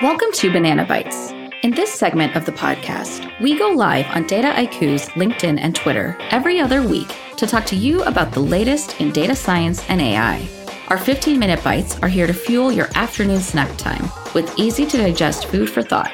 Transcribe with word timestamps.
Welcome 0.00 0.30
to 0.34 0.52
Banana 0.52 0.86
Bytes. 0.86 1.32
In 1.64 1.72
this 1.72 1.92
segment 1.92 2.36
of 2.36 2.46
the 2.46 2.52
podcast, 2.52 3.28
we 3.40 3.58
go 3.58 3.70
live 3.70 4.06
on 4.14 4.28
Dataiku's 4.28 5.08
LinkedIn 5.08 5.58
and 5.58 5.74
Twitter 5.74 6.16
every 6.30 6.60
other 6.60 6.86
week 6.86 7.12
to 7.36 7.48
talk 7.48 7.66
to 7.66 7.74
you 7.74 8.04
about 8.04 8.30
the 8.30 8.38
latest 8.38 9.00
in 9.00 9.10
data 9.10 9.34
science 9.34 9.84
and 9.90 10.00
AI. 10.00 10.48
Our 10.86 10.98
15 10.98 11.36
minute 11.36 11.64
bites 11.64 11.98
are 11.98 12.08
here 12.08 12.28
to 12.28 12.32
fuel 12.32 12.70
your 12.70 12.86
afternoon 12.94 13.40
snack 13.40 13.76
time 13.76 14.08
with 14.36 14.56
easy 14.56 14.86
to 14.86 14.96
digest 14.98 15.46
food 15.46 15.68
for 15.68 15.82
thought. 15.82 16.12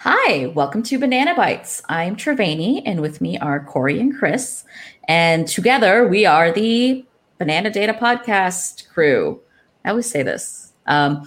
Hi, 0.00 0.48
welcome 0.48 0.82
to 0.82 0.98
Banana 0.98 1.34
Bytes. 1.34 1.80
I'm 1.88 2.16
Triveni, 2.16 2.82
and 2.84 3.00
with 3.00 3.22
me 3.22 3.38
are 3.38 3.64
Corey 3.64 3.98
and 3.98 4.14
Chris. 4.14 4.64
And 5.08 5.48
together 5.48 6.06
we 6.06 6.26
are 6.26 6.52
the 6.52 7.02
Banana 7.38 7.70
Data 7.70 7.94
Podcast 7.94 8.90
crew. 8.90 9.40
I 9.86 9.88
always 9.88 10.10
say 10.10 10.22
this. 10.22 10.74
Um, 10.86 11.24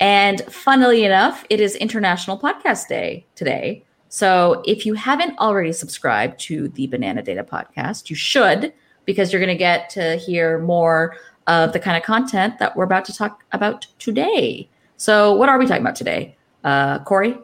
and 0.00 0.42
funnily 0.42 1.04
enough, 1.04 1.44
it 1.50 1.60
is 1.60 1.74
International 1.76 2.38
Podcast 2.38 2.88
Day 2.88 3.26
today. 3.34 3.84
So 4.08 4.62
if 4.66 4.86
you 4.86 4.94
haven't 4.94 5.38
already 5.38 5.72
subscribed 5.72 6.38
to 6.40 6.68
the 6.68 6.86
Banana 6.86 7.22
Data 7.22 7.44
Podcast, 7.44 8.10
you 8.10 8.16
should, 8.16 8.72
because 9.04 9.32
you're 9.32 9.40
going 9.40 9.54
to 9.54 9.58
get 9.58 9.90
to 9.90 10.16
hear 10.16 10.58
more 10.58 11.16
of 11.46 11.72
the 11.72 11.78
kind 11.78 11.96
of 11.96 12.02
content 12.02 12.58
that 12.58 12.76
we're 12.76 12.84
about 12.84 13.04
to 13.06 13.14
talk 13.14 13.44
about 13.52 13.86
today. 13.98 14.68
So, 14.96 15.34
what 15.34 15.48
are 15.48 15.58
we 15.58 15.66
talking 15.66 15.82
about 15.82 15.96
today? 15.96 16.36
Uh, 16.64 16.98
Corey, 17.00 17.38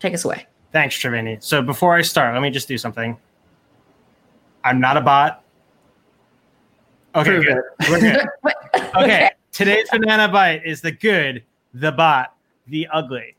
take 0.00 0.14
us 0.14 0.24
away. 0.24 0.46
Thanks, 0.72 0.96
Triveni. 0.96 1.42
So, 1.42 1.62
before 1.62 1.96
I 1.96 2.02
start, 2.02 2.34
let 2.34 2.42
me 2.42 2.50
just 2.50 2.68
do 2.68 2.76
something. 2.76 3.16
I'm 4.64 4.80
not 4.80 4.96
a 4.96 5.00
bot. 5.00 5.42
Okay, 7.14 7.40
good. 7.42 7.62
We're 7.88 8.00
good. 8.00 8.26
okay. 8.44 8.90
okay. 8.96 9.30
Today's 9.52 9.88
Banana 9.90 10.30
Byte 10.30 10.66
is 10.66 10.82
the 10.82 10.92
good, 10.92 11.42
the 11.74 11.92
bot, 11.92 12.34
the 12.66 12.86
ugly. 12.92 13.36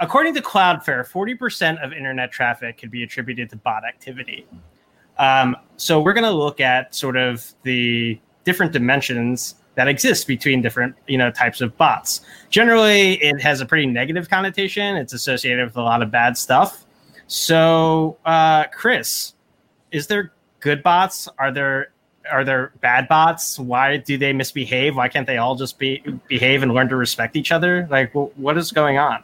According 0.00 0.34
to 0.34 0.42
Cloudflare, 0.42 1.08
40% 1.08 1.82
of 1.84 1.92
internet 1.92 2.32
traffic 2.32 2.78
can 2.78 2.90
be 2.90 3.02
attributed 3.02 3.48
to 3.50 3.56
bot 3.56 3.84
activity. 3.84 4.46
Um, 5.18 5.56
so 5.76 6.00
we're 6.00 6.12
going 6.12 6.24
to 6.24 6.30
look 6.30 6.60
at 6.60 6.94
sort 6.94 7.16
of 7.16 7.52
the 7.62 8.18
different 8.44 8.72
dimensions 8.72 9.54
that 9.76 9.88
exist 9.88 10.26
between 10.26 10.62
different 10.62 10.94
you 11.06 11.18
know 11.18 11.30
types 11.30 11.60
of 11.60 11.76
bots. 11.76 12.20
Generally, 12.50 13.22
it 13.22 13.40
has 13.40 13.60
a 13.60 13.66
pretty 13.66 13.86
negative 13.86 14.28
connotation. 14.28 14.96
It's 14.96 15.12
associated 15.12 15.64
with 15.64 15.76
a 15.76 15.82
lot 15.82 16.02
of 16.02 16.10
bad 16.10 16.36
stuff. 16.36 16.84
So, 17.26 18.18
uh, 18.24 18.64
Chris, 18.68 19.34
is 19.90 20.06
there 20.06 20.32
good 20.60 20.82
bots? 20.82 21.28
Are 21.38 21.52
there 21.52 21.93
are 22.30 22.44
there 22.44 22.72
bad 22.80 23.08
bots? 23.08 23.58
Why 23.58 23.96
do 23.96 24.16
they 24.16 24.32
misbehave? 24.32 24.96
Why 24.96 25.08
can't 25.08 25.26
they 25.26 25.38
all 25.38 25.56
just 25.56 25.78
be 25.78 26.02
behave 26.28 26.62
and 26.62 26.72
learn 26.72 26.88
to 26.88 26.96
respect 26.96 27.36
each 27.36 27.52
other? 27.52 27.86
Like, 27.90 28.12
what 28.14 28.56
is 28.56 28.72
going 28.72 28.98
on? 28.98 29.22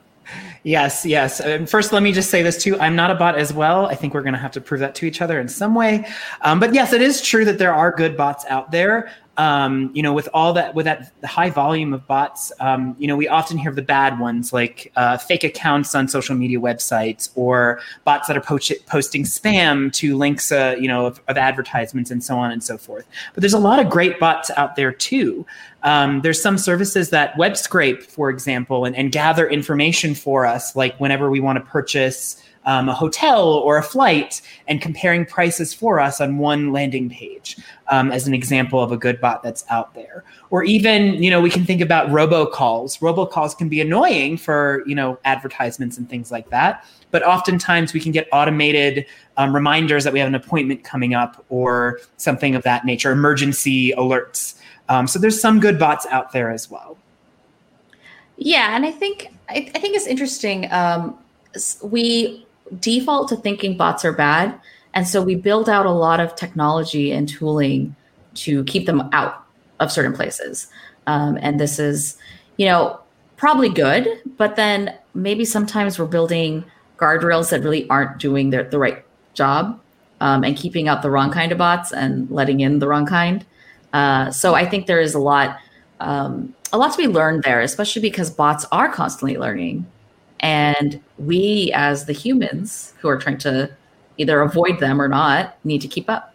Yes, 0.63 1.05
yes. 1.05 1.41
And 1.41 1.69
first, 1.69 1.93
let 1.93 2.03
me 2.03 2.13
just 2.13 2.31
say 2.31 2.43
this 2.43 2.63
too. 2.63 2.79
I'm 2.79 2.95
not 2.95 3.11
a 3.11 3.15
bot 3.15 3.37
as 3.37 3.53
well. 3.53 3.87
I 3.87 3.95
think 3.95 4.15
we're 4.15 4.23
going 4.23 4.35
to 4.35 4.39
have 4.39 4.53
to 4.53 4.61
prove 4.61 4.81
that 4.81 4.95
to 4.97 5.07
each 5.07 5.23
other 5.23 5.41
in 5.41 5.49
some 5.49 5.75
way. 5.75 6.07
Um, 6.43 6.61
but 6.61 6.75
yes, 6.75 6.93
it 6.93 7.03
is 7.03 7.21
true 7.23 7.45
that 7.47 7.59
there 7.59 7.75
are 7.75 7.91
good 7.91 8.17
bots 8.17 8.45
out 8.47 8.71
there 8.71 9.11
um, 9.41 9.91
you 9.95 10.03
know, 10.03 10.13
with 10.13 10.29
all 10.35 10.53
that, 10.53 10.75
with 10.75 10.85
that 10.85 11.13
high 11.25 11.49
volume 11.49 11.95
of 11.95 12.07
bots, 12.07 12.53
um, 12.61 12.95
you 12.99 13.09
know, 13.09 13.17
we 13.17 13.27
often 13.27 13.57
hear 13.57 13.71
of 13.71 13.77
the 13.77 13.81
bad 13.81 14.21
ones 14.21 14.53
like 14.53 14.93
uh, 14.97 15.17
fake 15.17 15.45
accounts 15.45 15.95
on 15.95 16.09
social 16.09 16.35
media 16.35 16.61
websites 16.61 17.31
or 17.37 17.81
bots 18.05 18.29
that 18.29 18.37
are 18.37 18.43
po- 18.43 18.59
posting 18.87 19.23
spam 19.23 19.91
to 19.95 20.15
links, 20.15 20.53
uh, 20.53 20.77
you 20.79 20.87
know, 20.87 21.07
of, 21.07 21.23
of, 21.27 21.39
advertisements 21.39 22.11
and 22.11 22.23
so 22.23 22.37
on 22.37 22.51
and 22.51 22.63
so 22.63 22.77
forth. 22.77 23.07
But 23.33 23.41
there's 23.41 23.55
a 23.55 23.59
lot 23.59 23.79
of 23.79 23.89
great 23.89 24.21
bots 24.21 24.51
out 24.59 24.77
there 24.77 24.93
too. 24.93 25.47
Um, 25.85 26.21
there's 26.21 26.43
some 26.43 26.59
services 26.59 27.09
that 27.09 27.35
web 27.39 27.57
scrape, 27.57 28.03
for 28.03 28.29
example, 28.29 28.85
and, 28.85 28.95
and 28.95 29.11
gather 29.11 29.49
information 29.49 30.15
for 30.15 30.45
us, 30.45 30.77
like 30.77 31.01
whenever 31.01 31.31
we 31.31 31.41
want 31.41 31.57
to 31.57 31.65
purchase 31.65 32.43
um, 32.67 32.89
a 32.89 32.95
hotel 32.95 33.43
or 33.49 33.79
a 33.79 33.83
flight 33.83 34.43
and 34.69 34.81
comparing 34.81 35.25
prices 35.25 35.73
for 35.73 35.99
us 35.99 36.21
on 36.21 36.39
one 36.39 36.73
landing 36.73 37.09
page 37.09 37.57
um, 37.89 38.13
as 38.13 38.27
an 38.27 38.35
example 38.35 38.83
of 38.83 38.93
a 38.93 38.97
good 38.97 39.21
bot 39.21 39.43
that's 39.43 39.65
out 39.71 39.95
there. 39.95 40.25
Or 40.51 40.63
even 40.65 41.23
you 41.23 41.31
know 41.31 41.41
we 41.41 41.51
can 41.51 41.65
think 41.65 41.81
about 41.81 42.09
robocalls. 42.09 43.01
Robocalls 43.01 43.57
can 43.57 43.69
be 43.69 43.81
annoying 43.81 44.37
for 44.37 44.83
you 44.87 44.95
know 44.95 45.19
advertisements 45.25 45.99
and 45.99 46.09
things 46.09 46.31
like 46.31 46.51
that 46.51 46.85
but 47.13 47.25
oftentimes 47.25 47.93
we 47.93 47.99
can 47.99 48.13
get 48.13 48.29
automated 48.33 49.05
um, 49.37 49.53
reminders 49.53 50.05
that 50.05 50.13
we 50.13 50.21
have 50.21 50.29
an 50.29 50.35
appointment 50.37 50.85
coming 50.85 51.13
up 51.13 51.45
or 51.49 52.01
something 52.19 52.55
of 52.55 52.63
that 52.63 52.85
nature 52.85 53.11
emergency 53.11 53.91
alerts. 53.93 54.61
Um, 54.89 55.09
so 55.09 55.19
there's 55.19 55.41
some 55.41 55.59
good 55.59 55.77
bots 55.77 56.07
out 56.07 56.33
there 56.33 56.51
as 56.51 56.71
well. 56.71 56.97
Yeah 58.41 58.75
and 58.75 58.87
i 58.87 58.91
think 58.91 59.29
i, 59.51 59.71
I 59.75 59.79
think 59.79 59.95
it's 59.95 60.07
interesting 60.07 60.67
um, 60.73 61.19
we 61.83 62.47
default 62.79 63.29
to 63.29 63.37
thinking 63.37 63.77
bots 63.77 64.05
are 64.05 64.13
bad. 64.13 64.59
And 64.95 65.07
so 65.07 65.23
we 65.23 65.35
build 65.35 65.69
out 65.69 65.87
a 65.87 65.91
lot 65.91 66.21
of 66.21 66.35
technology 66.37 67.13
and 67.13 67.29
tooling 67.29 67.95
to 68.35 68.65
keep 68.65 68.87
them 68.87 69.09
out 69.13 69.45
of 69.79 69.91
certain 69.91 70.13
places. 70.13 70.69
Um, 71.07 71.39
and 71.41 71.59
this 71.59 71.79
is, 71.79 72.17
you 72.57 72.67
know, 72.67 73.01
probably 73.37 73.69
good, 73.69 74.07
but 74.37 74.57
then 74.57 74.95
maybe 75.15 75.45
sometimes 75.45 75.99
we're 75.99 76.07
building 76.07 76.65
guardrails 76.99 77.51
that 77.51 77.63
really 77.63 77.89
aren't 77.89 78.19
doing 78.19 78.51
the, 78.51 78.65
the 78.65 78.79
right 78.79 79.05
job 79.33 79.81
um, 80.21 80.45
and 80.45 80.57
keeping 80.57 80.87
out 80.89 81.03
the 81.03 81.11
wrong 81.11 81.31
kind 81.31 81.51
of 81.51 81.59
bots 81.59 81.93
and 81.93 82.31
letting 82.31 82.61
in 82.61 82.79
the 82.79 82.87
wrong 82.87 83.07
kind. 83.07 83.45
Uh, 83.93 84.31
so 84.31 84.55
I 84.55 84.67
think 84.67 84.87
there 84.87 85.01
is 85.01 85.15
a 85.15 85.19
lot, 85.19 85.59
um, 86.01 86.55
a 86.73 86.79
lot 86.79 86.93
to 86.93 86.99
be 86.99 87.09
learned 87.09 87.43
there, 87.43 87.61
especially 87.61 88.03
because 88.03 88.31
bots 88.31 88.67
are 88.71 88.93
constantly 88.93 89.39
learning 89.39 89.87
and 90.41 91.01
we, 91.19 91.73
as 91.75 92.07
the 92.07 92.13
humans 92.13 92.95
who 92.99 93.09
are 93.09 93.17
trying 93.17 93.39
to 93.39 93.71
either 94.19 94.41
avoid 94.41 94.81
them 94.81 95.01
or 95.01 95.09
not, 95.09 95.57
need 95.65 95.81
to 95.83 95.89
keep 95.89 96.11
up. 96.11 96.35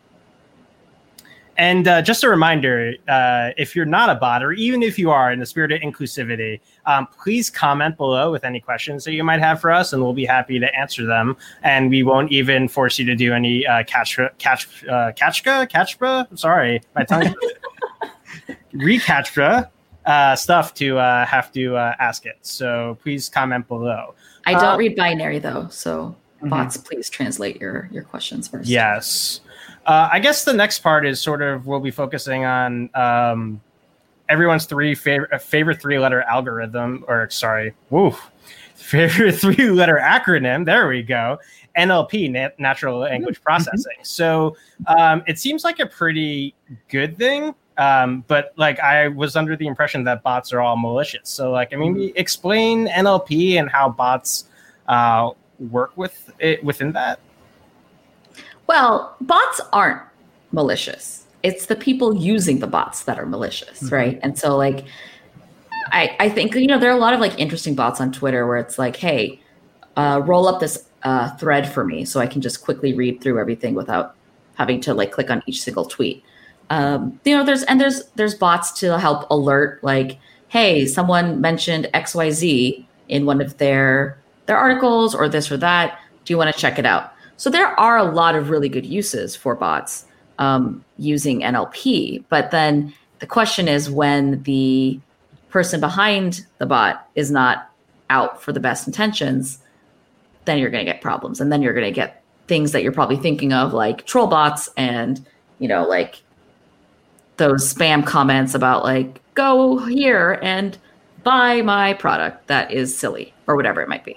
And 1.57 1.87
uh, 1.87 2.01
just 2.01 2.23
a 2.23 2.29
reminder 2.29 2.95
uh, 3.07 3.51
if 3.57 3.75
you're 3.75 3.85
not 3.85 4.09
a 4.09 4.15
bot, 4.15 4.43
or 4.43 4.51
even 4.51 4.83
if 4.83 4.99
you 4.99 5.09
are, 5.09 5.31
in 5.31 5.39
the 5.39 5.45
spirit 5.45 5.71
of 5.71 5.79
inclusivity, 5.79 6.59
um, 6.85 7.07
please 7.07 7.49
comment 7.49 7.95
below 7.95 8.29
with 8.31 8.43
any 8.43 8.59
questions 8.59 9.05
that 9.05 9.13
you 9.13 9.23
might 9.23 9.39
have 9.39 9.61
for 9.61 9.71
us, 9.71 9.93
and 9.93 10.03
we'll 10.03 10.13
be 10.13 10.25
happy 10.25 10.59
to 10.59 10.75
answer 10.75 11.05
them. 11.05 11.37
And 11.63 11.89
we 11.89 12.03
won't 12.03 12.31
even 12.31 12.67
force 12.67 12.99
you 12.99 13.05
to 13.05 13.15
do 13.15 13.33
any 13.33 13.65
uh, 13.65 13.83
catch, 13.85 14.19
catch, 14.37 14.83
uh, 14.85 15.13
catchka, 15.13 15.69
catchpa. 15.71 16.37
Sorry, 16.37 16.81
my 16.93 17.05
tongue. 17.05 17.33
recatchpa 18.73 19.69
uh, 20.05 20.35
stuff 20.35 20.73
to 20.75 20.97
uh, 20.97 21.25
have 21.25 21.51
to 21.53 21.75
uh, 21.75 21.95
ask 21.99 22.25
it. 22.25 22.37
So 22.41 22.97
please 23.01 23.29
comment 23.29 23.67
below. 23.67 24.13
I 24.45 24.53
don't 24.53 24.63
uh, 24.63 24.77
read 24.77 24.95
binary 24.95 25.39
though, 25.39 25.67
so 25.69 26.15
mm-hmm. 26.37 26.49
bots, 26.49 26.77
please 26.77 27.09
translate 27.09 27.59
your 27.59 27.89
your 27.91 28.03
questions 28.03 28.47
first. 28.47 28.69
Yes. 28.69 29.41
Uh, 29.85 30.09
I 30.11 30.19
guess 30.19 30.45
the 30.45 30.53
next 30.53 30.79
part 30.79 31.05
is 31.05 31.21
sort 31.21 31.41
of 31.41 31.67
we'll 31.67 31.79
be 31.79 31.91
focusing 31.91 32.43
on 32.45 32.89
um, 32.95 33.61
everyone's 34.29 34.65
three 34.65 34.95
favorite 34.95 35.31
uh, 35.33 35.37
favorite 35.37 35.81
three 35.81 35.99
letter 35.99 36.21
algorithm, 36.23 37.03
or 37.07 37.29
sorry, 37.29 37.73
woo, 37.89 38.15
favorite 38.75 39.33
three 39.33 39.69
letter 39.69 39.99
acronym. 40.01 40.65
There 40.65 40.87
we 40.87 41.03
go. 41.03 41.39
NLP, 41.77 42.31
nat- 42.31 42.57
natural 42.59 42.99
language 42.99 43.35
mm-hmm. 43.35 43.43
processing. 43.43 43.97
Mm-hmm. 43.97 44.03
So 44.03 44.55
um, 44.87 45.23
it 45.27 45.39
seems 45.39 45.63
like 45.63 45.79
a 45.79 45.85
pretty 45.85 46.55
good 46.89 47.17
thing 47.17 47.53
um, 47.77 48.23
but 48.27 48.53
like 48.57 48.79
I 48.79 49.09
was 49.09 49.35
under 49.35 49.55
the 49.55 49.67
impression 49.67 50.03
that 50.05 50.23
bots 50.23 50.53
are 50.53 50.61
all 50.61 50.77
malicious. 50.77 51.29
So 51.29 51.51
like 51.51 51.73
I 51.73 51.77
mean, 51.77 51.95
mm-hmm. 51.95 52.17
explain 52.17 52.87
NLP 52.87 53.59
and 53.59 53.69
how 53.69 53.89
bots 53.89 54.45
uh, 54.87 55.31
work 55.59 55.95
with 55.97 56.31
it 56.39 56.63
within 56.63 56.91
that. 56.93 57.19
Well, 58.67 59.15
bots 59.21 59.61
aren't 59.73 60.01
malicious. 60.51 61.25
It's 61.43 61.67
the 61.67 61.75
people 61.75 62.15
using 62.15 62.59
the 62.59 62.67
bots 62.67 63.03
that 63.03 63.19
are 63.19 63.25
malicious, 63.25 63.83
mm-hmm. 63.83 63.93
right? 63.93 64.19
And 64.23 64.37
so 64.37 64.55
like 64.55 64.85
I 65.91 66.15
I 66.19 66.29
think 66.29 66.55
you 66.55 66.67
know 66.67 66.79
there 66.79 66.89
are 66.89 66.97
a 66.97 66.99
lot 66.99 67.13
of 67.13 67.19
like 67.19 67.37
interesting 67.37 67.75
bots 67.75 67.99
on 67.99 68.11
Twitter 68.11 68.47
where 68.47 68.57
it's 68.57 68.79
like, 68.79 68.95
hey, 68.95 69.39
uh, 69.97 70.21
roll 70.25 70.47
up 70.47 70.59
this 70.59 70.85
uh, 71.03 71.35
thread 71.37 71.69
for 71.69 71.83
me 71.83 72.05
so 72.05 72.19
I 72.19 72.27
can 72.27 72.41
just 72.41 72.63
quickly 72.63 72.93
read 72.93 73.21
through 73.21 73.39
everything 73.39 73.75
without 73.75 74.15
having 74.55 74.79
to 74.81 74.93
like 74.93 75.11
click 75.11 75.29
on 75.29 75.43
each 75.45 75.61
single 75.61 75.85
tweet 75.85 76.23
um, 76.69 77.19
you 77.25 77.35
know 77.35 77.43
there's 77.43 77.63
and 77.63 77.79
there's 77.79 78.05
there's 78.15 78.35
bots 78.35 78.71
to 78.79 78.97
help 78.97 79.29
alert 79.29 79.83
like 79.83 80.17
hey 80.47 80.85
someone 80.85 81.41
mentioned 81.41 81.87
xyz 81.93 82.85
in 83.09 83.25
one 83.25 83.41
of 83.41 83.57
their 83.57 84.17
their 84.45 84.57
articles 84.57 85.15
or 85.15 85.27
this 85.27 85.51
or 85.51 85.57
that. 85.57 85.99
Do 86.23 86.33
you 86.33 86.37
want 86.37 86.53
to 86.53 86.59
check 86.59 86.79
it 86.79 86.85
out? 86.85 87.13
So 87.37 87.49
there 87.49 87.67
are 87.79 87.97
a 87.97 88.03
lot 88.03 88.35
of 88.35 88.49
really 88.49 88.69
good 88.69 88.85
uses 88.85 89.35
for 89.35 89.55
bots 89.55 90.05
um, 90.39 90.83
using 90.97 91.41
nlp 91.41 92.23
but 92.29 92.51
then 92.51 92.93
the 93.19 93.27
question 93.27 93.67
is 93.67 93.89
when 93.89 94.43
the 94.43 94.99
person 95.49 95.79
behind 95.79 96.45
the 96.57 96.65
bot 96.65 97.07
is 97.15 97.31
not 97.31 97.69
out 98.09 98.41
for 98.41 98.51
the 98.51 98.59
best 98.59 98.85
intentions 98.85 99.59
then 100.45 100.59
you're 100.59 100.69
going 100.69 100.85
to 100.85 100.91
get 100.91 101.01
problems. 101.01 101.41
And 101.41 101.51
then 101.51 101.61
you're 101.61 101.73
going 101.73 101.85
to 101.85 101.91
get 101.91 102.23
things 102.47 102.71
that 102.71 102.83
you're 102.83 102.91
probably 102.91 103.17
thinking 103.17 103.51
of 103.51 103.73
like 103.73 104.05
troll 104.05 104.27
bots 104.27 104.69
and 104.77 105.25
you 105.57 105.67
know 105.67 105.83
like 105.87 106.21
those 107.37 107.73
spam 107.73 108.05
comments 108.05 108.53
about 108.55 108.83
like 108.83 109.21
go 109.33 109.77
here 109.79 110.39
and 110.41 110.77
buy 111.23 111.61
my 111.61 111.93
product 111.93 112.47
that 112.47 112.71
is 112.71 112.95
silly 112.95 113.33
or 113.47 113.55
whatever 113.55 113.81
it 113.81 113.89
might 113.89 114.05
be. 114.05 114.15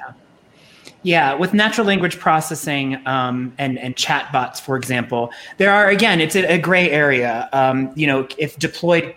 Yeah, 1.02 1.34
with 1.34 1.54
natural 1.54 1.86
language 1.86 2.18
processing 2.18 3.00
um, 3.06 3.54
and 3.56 3.78
and 3.78 3.94
chatbots, 3.94 4.60
for 4.60 4.76
example, 4.76 5.30
there 5.56 5.72
are 5.72 5.88
again, 5.88 6.20
it's 6.20 6.34
a, 6.34 6.44
a 6.54 6.58
gray 6.58 6.90
area. 6.90 7.48
Um, 7.52 7.92
you 7.94 8.06
know, 8.06 8.26
if 8.36 8.58
deployed 8.58 9.14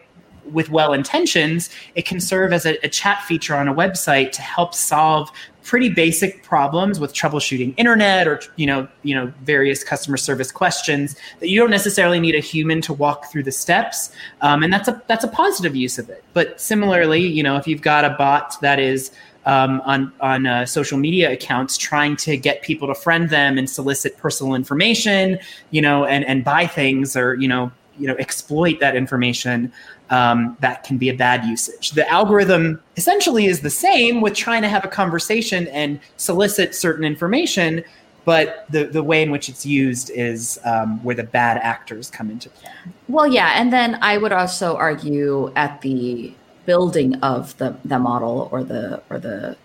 with 0.52 0.70
well 0.70 0.94
intentions, 0.94 1.70
it 1.96 2.06
can 2.06 2.20
serve 2.20 2.54
as 2.54 2.66
a, 2.66 2.78
a, 2.86 2.90
chat 2.90 3.24
feature 3.24 3.56
on 3.56 3.68
a 3.68 3.74
website 3.74 4.32
to 4.34 4.42
help 4.42 4.74
solve 4.74 5.32
pretty 5.64 5.90
basic 5.90 6.44
problems 6.44 7.00
with 7.00 7.14
troubleshooting 7.14 7.74
internet 7.78 8.28
or 8.28 8.42
you 8.56 8.66
know 8.66 8.88
you 9.04 9.14
know 9.14 9.32
various 9.44 9.84
customer 9.84 10.18
service 10.18 10.52
questions 10.52 11.16
that 11.40 11.50
you 11.50 11.60
don't 11.60 11.70
necessarily 11.70 12.20
need 12.20 12.36
a 12.36 12.40
human 12.40 12.82
to 12.82 12.94
walk 12.94 13.32
through 13.32 13.44
the 13.44 13.52
steps. 13.52 14.12
Um, 14.42 14.64
and 14.64 14.74
that's 14.74 14.88
a 14.88 15.02
that's 15.08 15.24
a 15.24 15.28
positive 15.28 15.76
use 15.76 16.00
of 16.00 16.10
it. 16.10 16.24
But 16.34 16.60
similarly 16.60 17.26
you 17.26 17.44
know 17.44 17.58
if 17.58 17.68
you've 17.68 17.82
got 17.82 18.06
a 18.06 18.12
bot 18.12 18.60
that 18.62 18.80
is 18.80 19.12
um, 19.46 19.82
on 19.86 20.12
on 20.20 20.46
uh, 20.46 20.66
social 20.66 20.98
media 20.98 21.32
accounts 21.32 21.78
trying 21.78 22.16
to 22.18 22.38
get 22.38 22.62
people 22.62 22.88
to 22.88 22.96
friend 22.96 23.30
them 23.30 23.58
and 23.58 23.70
solicit 23.70 24.18
personal 24.18 24.54
information 24.54 25.40
you 25.72 25.82
know 25.82 26.06
and 26.06 26.26
and 26.26 26.44
buy 26.44 26.68
things 26.68 27.16
or 27.16 27.36
you 27.36 27.48
know 27.48 27.72
you 28.02 28.08
know 28.08 28.16
exploit 28.16 28.80
that 28.80 28.96
information 28.96 29.72
um, 30.12 30.58
that 30.60 30.84
can 30.84 30.98
be 30.98 31.10
a 31.10 31.14
bad 31.14 31.46
usage. 31.46 31.92
The 31.92 32.08
algorithm 32.10 32.82
essentially 32.98 33.46
is 33.46 33.62
the 33.62 33.70
same 33.70 34.20
with 34.20 34.36
trying 34.36 34.62
to 34.62 34.68
have 34.68 34.84
a 34.84 34.90
conversation 34.90 35.68
and 35.68 36.00
solicit 36.18 36.76
certain 36.76 37.06
information, 37.06 37.84
but 38.26 38.66
the, 38.70 38.84
the 38.86 39.02
way 39.02 39.24
in 39.24 39.32
which 39.32 39.48
it's 39.48 39.66
used 39.66 40.12
is 40.14 40.60
um, 40.66 41.02
where 41.04 41.16
the 41.16 41.24
bad 41.24 41.58
actors 41.58 42.10
come 42.10 42.30
into 42.30 42.50
play. 42.50 42.72
Well, 43.08 43.26
yeah. 43.26 43.54
And 43.56 43.72
then 43.72 43.98
I 44.02 44.18
would 44.18 44.34
also 44.34 44.76
argue 44.76 45.52
at 45.56 45.82
the 45.82 46.34
building 46.66 47.16
of 47.24 47.58
the, 47.58 47.76
the 47.86 47.98
model 47.98 48.50
or 48.52 48.64
the, 48.66 49.02
or 49.10 49.18
the 49.18 49.56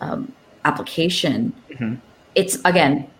um, 0.00 0.32
application, 0.64 1.52
mm-hmm. 1.68 1.96
it's 2.36 2.58
again, 2.64 3.10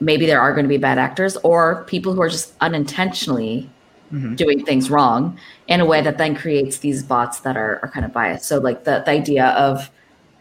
maybe 0.00 0.26
there 0.26 0.40
are 0.40 0.52
going 0.52 0.64
to 0.64 0.68
be 0.68 0.76
bad 0.76 0.98
actors 0.98 1.36
or 1.38 1.84
people 1.84 2.14
who 2.14 2.20
are 2.20 2.28
just 2.28 2.54
unintentionally 2.60 3.70
mm-hmm. 4.12 4.34
doing 4.34 4.64
things 4.64 4.90
wrong 4.90 5.38
in 5.68 5.80
a 5.80 5.84
way 5.84 6.00
that 6.00 6.18
then 6.18 6.34
creates 6.34 6.78
these 6.78 7.02
bots 7.02 7.40
that 7.40 7.56
are, 7.56 7.80
are 7.82 7.88
kind 7.88 8.04
of 8.04 8.12
biased. 8.12 8.46
So 8.46 8.58
like 8.58 8.84
the, 8.84 9.02
the 9.04 9.10
idea 9.10 9.46
of, 9.48 9.90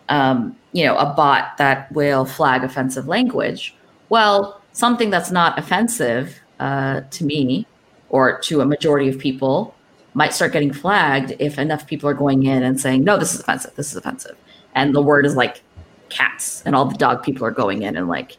um, 0.09 0.55
you 0.73 0.85
know, 0.85 0.97
a 0.97 1.13
bot 1.13 1.57
that 1.57 1.91
will 1.91 2.25
flag 2.25 2.63
offensive 2.63 3.07
language. 3.07 3.75
Well, 4.09 4.61
something 4.73 5.09
that's 5.09 5.31
not 5.31 5.57
offensive 5.57 6.39
uh, 6.59 7.01
to 7.11 7.25
me 7.25 7.65
or 8.09 8.39
to 8.39 8.61
a 8.61 8.65
majority 8.65 9.07
of 9.07 9.19
people 9.19 9.75
might 10.13 10.33
start 10.33 10.51
getting 10.51 10.73
flagged 10.73 11.35
if 11.39 11.59
enough 11.59 11.85
people 11.85 12.09
are 12.09 12.13
going 12.13 12.43
in 12.43 12.63
and 12.63 12.79
saying, 12.79 13.03
no, 13.03 13.17
this 13.17 13.33
is 13.33 13.41
offensive. 13.41 13.75
This 13.75 13.91
is 13.91 13.97
offensive. 13.97 14.37
And 14.73 14.95
the 14.95 15.01
word 15.01 15.25
is 15.25 15.35
like 15.35 15.61
cats 16.09 16.63
and 16.65 16.75
all 16.75 16.85
the 16.85 16.97
dog 16.97 17.23
people 17.23 17.45
are 17.45 17.51
going 17.51 17.83
in 17.83 17.95
and 17.95 18.07
like, 18.07 18.37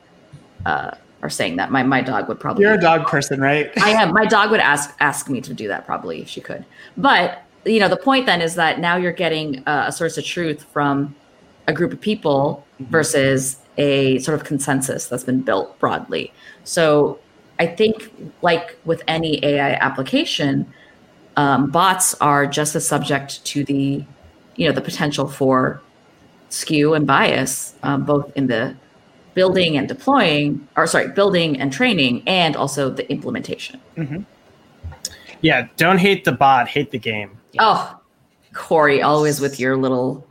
uh, 0.67 0.93
are 1.23 1.31
saying 1.31 1.57
that. 1.57 1.71
My 1.71 1.83
my 1.83 2.01
dog 2.01 2.29
would 2.29 2.41
probably. 2.41 2.65
You're 2.65 2.75
a 2.75 2.81
dog 2.81 3.07
person, 3.07 3.41
right? 3.41 3.71
I 3.83 3.91
am. 3.91 4.13
My 4.13 4.27
dog 4.27 4.51
would 4.51 4.61
ask 4.61 4.95
ask 5.01 5.29
me 5.29 5.41
to 5.43 5.55
do 5.55 5.69
that 5.69 5.87
probably 5.87 6.23
if 6.23 6.29
she 6.29 6.41
could. 6.41 6.65
But 6.97 7.43
you 7.65 7.79
know, 7.79 7.89
the 7.89 7.97
point 7.97 8.27
then 8.27 8.41
is 8.41 8.55
that 8.55 8.81
now 8.81 8.97
you're 8.97 9.13
getting 9.13 9.63
a, 9.67 9.85
a 9.89 9.93
source 9.93 10.17
of 10.17 10.25
truth 10.25 10.65
from 10.73 11.15
a 11.67 11.73
group 11.73 11.93
of 11.93 12.01
people 12.01 12.65
mm-hmm. 12.81 12.91
versus 12.91 13.59
a 13.77 14.19
sort 14.19 14.39
of 14.39 14.47
consensus 14.47 15.07
that's 15.07 15.25
been 15.25 15.43
built 15.43 15.79
broadly. 15.79 16.33
So 16.65 17.19
I 17.59 17.67
think, 17.67 18.13
like 18.43 18.77
with 18.85 19.03
any 19.07 19.45
AI 19.45 19.73
application, 19.75 20.73
um, 21.37 21.71
bots 21.71 22.15
are 22.15 22.47
just 22.47 22.75
as 22.75 22.87
subject 22.87 23.45
to 23.47 23.65
the, 23.65 24.05
you 24.57 24.67
know, 24.67 24.73
the 24.73 24.81
potential 24.81 25.29
for 25.29 25.83
skew 26.49 26.95
and 26.95 27.07
bias, 27.07 27.75
um, 27.83 28.05
both 28.05 28.33
in 28.37 28.47
the 28.47 28.75
building 29.35 29.77
and 29.77 29.89
deploying, 29.89 30.67
or 30.77 30.87
sorry, 30.87 31.09
building 31.09 31.61
and 31.61 31.73
training, 31.73 32.23
and 32.27 32.57
also 32.57 32.91
the 32.91 33.11
implementation. 33.11 33.81
Mm-hmm. 33.97 34.23
Yeah, 35.43 35.69
don't 35.77 35.99
hate 35.99 36.25
the 36.25 36.33
bot, 36.33 36.69
hate 36.69 36.91
the 36.91 36.99
game. 36.99 37.39
Oh, 37.59 37.99
Corey, 38.53 39.03
always 39.03 39.41
with 39.41 39.59
your 39.59 39.77
little 39.77 40.27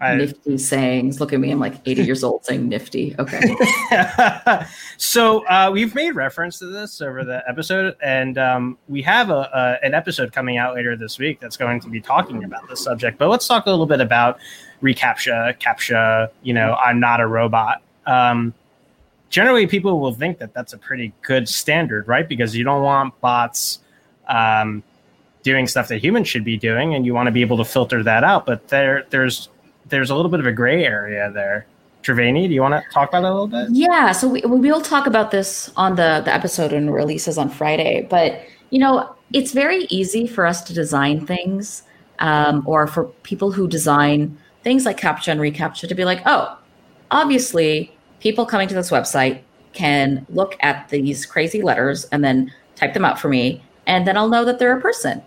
I, 0.00 0.14
nifty 0.16 0.58
sayings. 0.58 1.20
Look 1.20 1.32
at 1.32 1.40
me, 1.40 1.50
I'm 1.50 1.58
like 1.58 1.74
80 1.86 2.02
years 2.04 2.22
old 2.22 2.44
saying 2.44 2.68
nifty. 2.68 3.14
Okay. 3.18 3.40
so 4.96 5.46
uh, 5.46 5.70
we've 5.72 5.94
made 5.94 6.12
reference 6.12 6.58
to 6.58 6.66
this 6.66 7.00
over 7.00 7.24
the 7.24 7.42
episode, 7.48 7.96
and 8.02 8.38
um, 8.38 8.78
we 8.88 9.02
have 9.02 9.30
a, 9.30 9.78
a, 9.82 9.84
an 9.84 9.94
episode 9.94 10.32
coming 10.32 10.56
out 10.56 10.74
later 10.74 10.96
this 10.96 11.18
week 11.18 11.40
that's 11.40 11.56
going 11.56 11.80
to 11.80 11.88
be 11.88 12.00
talking 12.00 12.44
about 12.44 12.68
this 12.68 12.82
subject. 12.82 13.18
But 13.18 13.28
let's 13.28 13.46
talk 13.46 13.66
a 13.66 13.70
little 13.70 13.86
bit 13.86 14.00
about 14.00 14.38
reCAPTCHA, 14.82 15.58
CAPTCHA, 15.58 16.30
you 16.42 16.52
know, 16.52 16.74
I'm 16.74 17.00
not 17.00 17.20
a 17.20 17.26
robot 17.26 17.82
um, 18.06 18.54
generally 19.28 19.66
people 19.66 19.98
will 19.98 20.14
think 20.14 20.38
that 20.38 20.54
that's 20.54 20.72
a 20.72 20.78
pretty 20.78 21.12
good 21.22 21.48
standard, 21.48 22.06
right? 22.06 22.28
Because 22.28 22.56
you 22.56 22.64
don't 22.64 22.82
want 22.82 23.20
bots 23.20 23.80
um, 24.28 24.82
doing 25.42 25.66
stuff 25.66 25.88
that 25.88 25.98
humans 25.98 26.28
should 26.28 26.44
be 26.44 26.56
doing, 26.56 26.94
and 26.94 27.04
you 27.04 27.14
want 27.14 27.26
to 27.26 27.32
be 27.32 27.40
able 27.40 27.56
to 27.56 27.64
filter 27.64 28.02
that 28.02 28.24
out. 28.24 28.46
But 28.46 28.68
there, 28.68 29.06
there's 29.10 29.48
there's 29.86 30.10
a 30.10 30.14
little 30.14 30.30
bit 30.30 30.40
of 30.40 30.46
a 30.46 30.52
gray 30.52 30.84
area 30.84 31.30
there. 31.32 31.66
Triveni, 32.02 32.46
do 32.48 32.54
you 32.54 32.60
want 32.60 32.74
to 32.74 32.90
talk 32.92 33.08
about 33.08 33.22
that 33.22 33.30
a 33.30 33.32
little 33.32 33.46
bit? 33.46 33.68
Yeah, 33.70 34.12
so 34.12 34.28
we 34.28 34.42
we'll 34.44 34.82
talk 34.82 35.06
about 35.06 35.30
this 35.30 35.72
on 35.76 35.96
the 35.96 36.22
the 36.24 36.32
episode 36.32 36.72
when 36.72 36.90
releases 36.90 37.38
on 37.38 37.48
Friday. 37.48 38.06
But 38.08 38.42
you 38.70 38.78
know, 38.78 39.14
it's 39.32 39.52
very 39.52 39.84
easy 39.84 40.26
for 40.26 40.46
us 40.46 40.62
to 40.64 40.74
design 40.74 41.26
things, 41.26 41.82
um, 42.18 42.62
or 42.66 42.86
for 42.86 43.04
people 43.24 43.50
who 43.52 43.66
design 43.66 44.38
things 44.62 44.86
like 44.86 44.98
CAPTCHA 44.98 45.28
and 45.28 45.40
reCAPTCHA 45.40 45.88
to 45.88 45.94
be 45.94 46.04
like, 46.04 46.22
oh, 46.24 46.58
obviously 47.10 47.93
people 48.24 48.46
coming 48.46 48.66
to 48.66 48.74
this 48.74 48.90
website 48.90 49.42
can 49.74 50.26
look 50.30 50.56
at 50.60 50.88
these 50.88 51.26
crazy 51.26 51.60
letters 51.60 52.06
and 52.06 52.24
then 52.24 52.50
type 52.74 52.94
them 52.94 53.04
out 53.04 53.20
for 53.20 53.28
me 53.28 53.62
and 53.86 54.06
then 54.06 54.16
I'll 54.16 54.30
know 54.30 54.46
that 54.46 54.58
they're 54.58 54.76
a 54.76 54.80
person. 54.80 55.22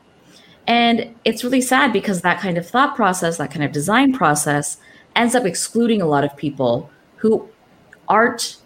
And 0.65 1.15
it's 1.23 1.43
really 1.43 1.61
sad 1.61 1.93
because 1.93 2.21
that 2.21 2.41
kind 2.41 2.57
of 2.57 2.67
thought 2.67 2.95
process, 2.95 3.37
that 3.37 3.51
kind 3.51 3.63
of 3.63 3.71
design 3.71 4.13
process 4.13 4.77
ends 5.15 5.35
up 5.35 5.45
excluding 5.45 6.01
a 6.01 6.07
lot 6.07 6.23
of 6.23 6.35
people 6.35 6.89
who 7.17 7.47
aren't 8.07 8.57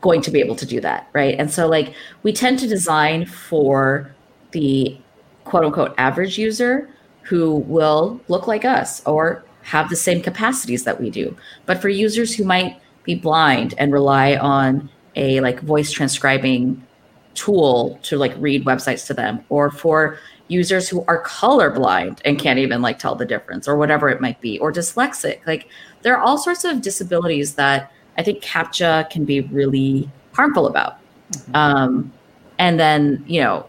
going 0.00 0.22
to 0.22 0.30
be 0.30 0.38
able 0.38 0.54
to 0.56 0.64
do 0.64 0.80
that, 0.80 1.08
right? 1.12 1.34
And 1.36 1.50
so 1.50 1.66
like 1.66 1.94
we 2.22 2.32
tend 2.32 2.60
to 2.60 2.68
design 2.68 3.26
for 3.26 4.14
the 4.52 4.96
quote 5.44 5.64
unquote 5.64 5.94
average 5.98 6.38
user 6.38 6.88
who 7.22 7.56
will 7.56 8.20
look 8.28 8.46
like 8.46 8.64
us 8.64 9.04
or 9.04 9.44
have 9.62 9.90
the 9.90 9.96
same 9.96 10.22
capacities 10.22 10.84
that 10.84 11.00
we 11.00 11.10
do. 11.10 11.36
But 11.66 11.82
for 11.82 11.88
users 11.88 12.34
who 12.36 12.44
might 12.44 12.80
be 13.04 13.14
blind 13.14 13.74
and 13.78 13.92
rely 13.92 14.36
on 14.36 14.88
a 15.16 15.40
like 15.40 15.60
voice 15.60 15.90
transcribing 15.90 16.86
tool 17.34 17.98
to 18.02 18.16
like 18.16 18.34
read 18.38 18.64
websites 18.64 19.06
to 19.06 19.14
them. 19.14 19.44
Or 19.48 19.70
for 19.70 20.18
users 20.48 20.88
who 20.88 21.04
are 21.08 21.22
colorblind 21.24 22.20
and 22.24 22.38
can't 22.38 22.58
even 22.58 22.82
like 22.82 22.98
tell 22.98 23.14
the 23.14 23.24
difference 23.24 23.66
or 23.66 23.76
whatever 23.76 24.08
it 24.08 24.20
might 24.20 24.40
be. 24.40 24.58
Or 24.58 24.72
dyslexic. 24.72 25.46
Like 25.46 25.68
there 26.02 26.16
are 26.16 26.22
all 26.22 26.38
sorts 26.38 26.64
of 26.64 26.82
disabilities 26.82 27.54
that 27.54 27.90
i 28.18 28.22
think 28.22 28.42
captcha 28.42 29.08
can 29.10 29.24
be 29.24 29.40
really 29.40 30.10
harmful 30.32 30.66
about. 30.66 30.98
Mm-hmm. 31.32 31.56
um, 31.56 32.12
and 32.58 32.78
then 32.78 33.24
you 33.26 33.40
know 33.40 33.66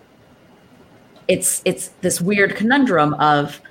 it's 1.27 1.61
it's 1.65 1.89
this 2.01 2.19
weird 2.19 2.55
conundrum 2.55 3.13
of 3.15 3.61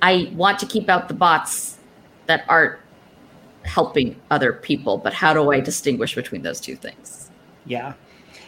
i 0.00 0.32
want 0.34 0.58
to 0.58 0.66
keep 0.66 0.88
out 0.88 1.08
the 1.08 1.14
bots 1.14 1.78
that 2.26 2.44
aren't 2.48 2.78
helping 3.64 4.14
other 4.30 4.52
people 4.52 4.98
but 4.98 5.12
how 5.12 5.32
do 5.32 5.52
i 5.52 5.60
distinguish 5.60 6.14
between 6.14 6.42
those 6.42 6.60
two 6.60 6.76
things 6.76 7.30
yeah 7.66 7.94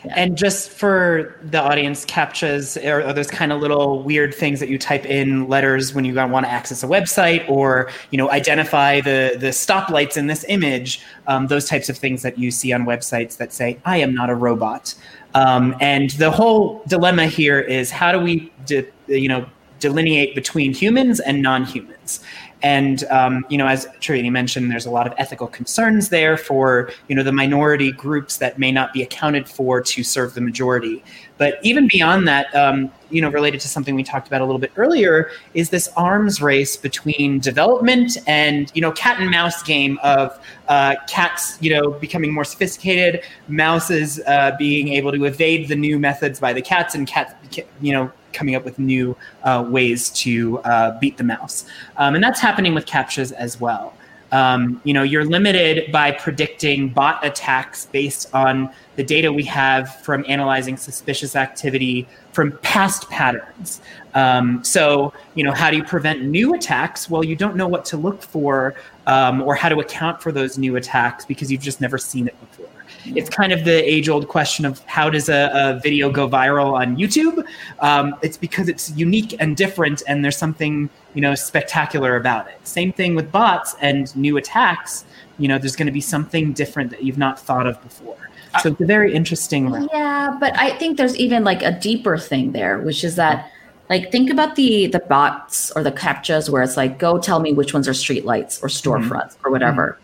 yeah. 0.06 0.14
And 0.16 0.37
just 0.37 0.70
for 0.70 1.37
the 1.42 1.61
audience, 1.61 2.04
CAPTCHAs 2.04 2.85
are, 2.87 3.02
are 3.02 3.12
those 3.12 3.28
kind 3.28 3.52
of 3.52 3.61
little 3.61 4.02
weird 4.02 4.35
things 4.35 4.61
that 4.61 4.68
you 4.68 4.78
type 4.78 5.04
in 5.04 5.49
letters 5.49 5.94
when 5.94 6.04
you 6.04 6.14
want 6.14 6.46
to 6.46 6.50
access 6.50 6.82
a 6.82 6.87
website, 6.87 7.49
or 7.49 7.90
you 8.11 8.18
know, 8.18 8.30
identify 8.30 9.00
the 9.00 9.37
the 9.38 9.49
stoplights 9.49 10.16
in 10.16 10.26
this 10.28 10.44
image. 10.49 11.02
Um, 11.26 11.49
those 11.49 11.68
types 11.68 11.88
of 11.88 11.96
things 11.96 12.23
that 12.23 12.38
you 12.38 12.50
see 12.50 12.73
on 12.73 12.85
websites 12.85 13.38
that 13.38 13.52
say, 13.52 13.78
"I 13.85 13.99
am 13.99 14.14
not 14.14 14.30
a 14.30 14.35
robot." 14.35 14.94
Um, 15.35 15.75
and 15.80 16.11
the 16.11 16.30
whole 16.30 16.82
dilemma 16.87 17.26
here 17.26 17.61
is 17.61 17.90
how 17.90 18.12
do 18.12 18.20
we, 18.20 18.52
de- 18.64 18.87
you 19.06 19.28
know, 19.28 19.46
delineate 19.80 20.35
between 20.35 20.73
humans 20.73 21.20
and 21.20 21.42
non-humans? 21.42 22.20
And 22.66 23.04
um, 23.11 23.46
you 23.49 23.58
know, 23.58 23.68
as 23.68 23.87
Triveni 24.00 24.32
mentioned, 24.32 24.73
there's 24.73 24.87
a 24.87 24.90
lot 24.90 25.06
of 25.06 25.14
ethical 25.18 25.46
concerns 25.46 26.08
there 26.08 26.37
for 26.37 26.90
you 27.06 27.14
know 27.14 27.23
the 27.23 27.30
minority 27.30 27.92
groups 27.92 28.38
that 28.38 28.58
may 28.58 28.73
not 28.73 28.92
be 28.92 29.02
accounted 29.02 29.49
for 29.49 29.80
to 29.80 30.02
serve 30.02 30.35
the 30.35 30.40
majority. 30.40 31.04
But 31.38 31.61
even 31.62 31.87
beyond 31.87 32.26
that, 32.26 32.52
um, 32.56 32.90
you 33.08 33.23
know, 33.23 33.30
related 33.30 33.61
to 33.61 33.68
something 33.68 33.94
we 33.94 34.02
talked 34.02 34.26
about 34.26 34.40
a 34.40 34.44
little 34.44 34.58
bit 34.58 34.73
earlier, 34.75 35.30
is 35.54 35.70
this 35.70 35.88
arms 35.96 36.42
race 36.42 36.76
between 36.76 37.38
development 37.38 38.18
and 38.26 38.73
you 38.75 38.82
know 38.82 38.90
cat 38.90 39.20
and 39.20 39.30
mouse 39.30 39.62
game 39.62 40.00
of 40.02 40.37
uh, 40.66 40.96
cats, 41.08 41.58
you 41.61 41.73
know, 41.73 41.92
becoming 41.92 42.35
more 42.35 42.44
sophisticated, 42.44 43.23
mouses 43.46 44.20
uh, 44.26 44.56
being 44.58 44.88
able 44.88 45.12
to 45.12 45.25
evade 45.25 45.68
the 45.68 45.76
new 45.76 46.00
methods 46.00 46.40
by 46.40 46.52
the 46.52 46.62
cats, 46.62 46.96
and 46.96 47.06
cats, 47.06 47.32
you 47.80 47.92
know, 47.92 48.11
coming 48.37 48.55
up 48.55 48.64
with 48.64 48.78
new 48.78 49.16
uh, 49.43 49.64
ways 49.69 50.11
to 50.11 50.59
uh, 50.61 50.99
beat 51.00 51.16
the 51.16 51.25
mouse. 51.25 51.66
Um, 51.97 52.14
and 52.14 52.23
that's 52.23 52.40
happening 52.40 52.75
with 52.75 52.87
CAPTCHAs 52.87 53.33
as 53.33 53.61
well. 53.61 53.95
Um, 54.33 54.81
you 54.85 54.93
know, 54.93 55.02
you're 55.02 55.25
limited 55.25 55.93
by 55.93 56.11
predicting 56.11 56.88
bot 56.88 57.25
attacks 57.25 57.87
based 57.87 58.35
on 58.35 58.71
the 58.97 59.05
data 59.05 59.33
we 59.33 59.45
have 59.45 60.00
from 60.02 60.25
analyzing 60.26 60.76
suspicious 60.76 61.37
activity 61.37 62.09
from 62.33 62.59
past 62.59 63.09
patterns. 63.09 63.81
Um, 64.14 64.64
so, 64.64 65.12
you 65.35 65.45
know, 65.45 65.52
how 65.52 65.71
do 65.71 65.76
you 65.76 65.85
prevent 65.85 66.23
new 66.23 66.55
attacks? 66.55 67.09
Well, 67.09 67.25
you 67.25 67.37
don't 67.37 67.57
know 67.57 67.69
what 67.69 67.85
to 67.87 67.97
look 67.97 68.21
for 68.21 68.75
um, 69.07 69.43
or 69.43 69.55
how 69.55 69.69
to 69.69 69.78
account 69.78 70.21
for 70.21 70.33
those 70.33 70.59
new 70.59 70.76
attacks 70.76 71.25
because 71.25 71.50
you've 71.52 71.62
just 71.62 71.81
never 71.81 71.97
seen 71.97 72.26
it 72.26 72.38
before. 72.40 72.75
It's 73.05 73.28
kind 73.28 73.52
of 73.52 73.64
the 73.64 73.83
age 73.88 74.09
old 74.09 74.28
question 74.28 74.64
of 74.64 74.81
how 74.85 75.11
does 75.11 75.28
a, 75.28 75.50
a 75.52 75.81
video 75.81 76.11
go 76.11 76.28
viral 76.28 76.73
on 76.73 76.97
YouTube? 76.97 77.45
Um, 77.81 78.16
it's 78.23 78.37
because 78.37 78.69
it's 78.69 78.90
unique 78.90 79.35
and 79.38 79.57
different, 79.57 80.02
and 80.09 80.25
there's 80.25 80.37
something 80.37 80.88
you 81.14 81.21
know 81.21 81.35
spectacular 81.35 82.16
about 82.16 82.49
it. 82.49 82.59
Same 82.66 82.93
thing 82.93 83.14
with 83.14 83.31
bots 83.33 83.76
and 83.81 84.14
new 84.16 84.37
attacks. 84.37 85.05
You 85.38 85.49
know, 85.49 85.59
there's 85.59 85.76
going 85.76 85.87
to 85.87 85.93
be 85.93 86.00
something 86.00 86.52
different 86.52 86.90
that 86.90 87.02
you've 87.02 87.19
not 87.19 87.38
thought 87.38 87.66
of 87.66 87.83
before. 87.83 88.16
So 88.62 88.71
it's 88.71 88.81
a 88.81 88.87
very 88.87 89.12
interesting. 89.12 89.71
Yeah, 89.93 90.37
but 90.40 90.59
I 90.59 90.71
think 90.78 90.97
there's 90.97 91.16
even 91.16 91.45
like 91.45 91.62
a 91.62 91.73
deeper 91.73 92.16
thing 92.16 92.52
there, 92.52 92.78
which 92.78 93.05
is 93.05 93.16
that 93.16 93.50
like 93.88 94.11
think 94.11 94.31
about 94.31 94.57
the 94.57 94.87
the 94.87 95.00
bots 95.00 95.71
or 95.73 95.83
the 95.83 95.93
captchas 95.93 96.49
where 96.49 96.62
it's 96.62 96.76
like 96.76 96.99
go 96.99 97.19
tell 97.19 97.40
me 97.40 97.52
which 97.52 97.73
ones 97.73 97.87
are 97.87 97.93
streetlights 97.93 98.62
or 98.62 98.69
storefronts 98.69 99.37
mm-hmm. 99.37 99.47
or 99.47 99.50
whatever. 99.50 99.99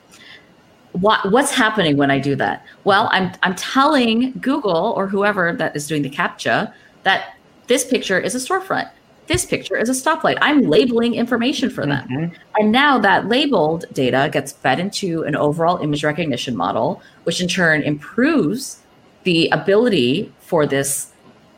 What 0.92 1.30
what's 1.32 1.50
happening 1.50 1.96
when 1.96 2.10
I 2.10 2.18
do 2.18 2.36
that? 2.36 2.64
Well, 2.84 3.08
I'm 3.12 3.32
I'm 3.42 3.54
telling 3.54 4.32
Google 4.40 4.94
or 4.96 5.06
whoever 5.06 5.52
that 5.54 5.74
is 5.74 5.86
doing 5.86 6.02
the 6.02 6.10
captcha 6.10 6.72
that 7.02 7.36
this 7.66 7.84
picture 7.84 8.18
is 8.18 8.34
a 8.34 8.38
storefront. 8.38 8.90
This 9.28 9.46
picture 9.46 9.76
is 9.76 9.88
a 9.88 9.92
stoplight. 9.92 10.36
I'm 10.40 10.62
labeling 10.62 11.14
information 11.14 11.70
for 11.70 11.86
them. 11.86 12.06
Mm-hmm. 12.08 12.34
And 12.58 12.72
now 12.72 12.98
that 12.98 13.28
labeled 13.28 13.86
data 13.92 14.28
gets 14.32 14.52
fed 14.52 14.80
into 14.80 15.22
an 15.22 15.36
overall 15.36 15.78
image 15.78 16.04
recognition 16.04 16.56
model, 16.56 17.00
which 17.24 17.40
in 17.40 17.48
turn 17.48 17.82
improves 17.82 18.80
the 19.22 19.48
ability 19.50 20.32
for 20.40 20.66
this 20.66 21.12